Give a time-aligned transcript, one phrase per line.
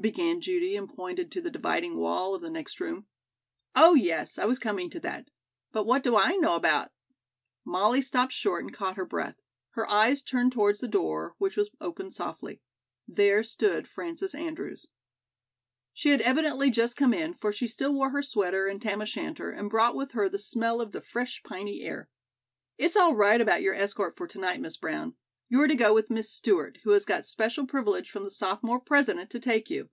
[0.00, 3.06] began Judy and pointed to the dividing wall of the next room.
[3.76, 5.28] "Oh, yes, I was coming to that.
[5.70, 6.90] But what do I know about"
[7.64, 9.36] Mollie stopped short and caught her breath.
[9.70, 12.60] Her eyes turned towards the door, which was opened softly.
[13.06, 14.88] There stood Frances Andrews.
[15.92, 19.04] She had evidently just come in, for she still wore her sweater and tam o'
[19.04, 22.08] shanter, and brought with her the smell of the fresh piney air.
[22.76, 25.14] "It's all right about your escort for to night, Miss Brown.
[25.48, 28.80] You are to go with Miss Stewart, who has got special privilege from the sophomore
[28.80, 29.90] president to take you.